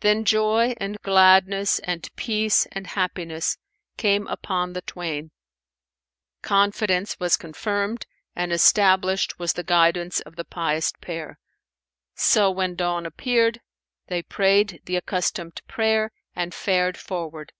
Then 0.00 0.24
joy 0.24 0.72
and 0.78 0.96
gladness 1.02 1.78
and 1.80 2.08
peace 2.16 2.64
and 2.72 2.86
happiness 2.86 3.58
came 3.98 4.26
upon 4.28 4.72
the 4.72 4.80
twain; 4.80 5.30
confidence 6.40 7.20
was 7.20 7.36
confirmed 7.36 8.06
and 8.34 8.50
established 8.50 9.38
was 9.38 9.52
the 9.52 9.62
guidance 9.62 10.20
of 10.20 10.36
the 10.36 10.44
pious 10.46 10.90
pair. 11.02 11.38
So 12.14 12.50
when 12.50 12.76
dawn 12.76 13.04
appeared, 13.04 13.60
they 14.06 14.22
prayed 14.22 14.80
the 14.86 14.96
accustomed 14.96 15.60
prayer 15.66 16.12
and 16.34 16.54
fared 16.54 16.96
forward. 16.96 17.52